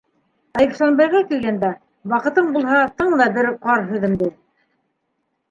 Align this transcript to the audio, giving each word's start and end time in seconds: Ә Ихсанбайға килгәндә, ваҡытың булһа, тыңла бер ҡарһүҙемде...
Ә 0.59 0.61
Ихсанбайға 0.67 1.19
килгәндә, 1.31 1.69
ваҡытың 2.15 2.49
булһа, 2.57 2.81
тыңла 3.03 3.29
бер 3.37 3.51
ҡарһүҙемде... 3.69 4.33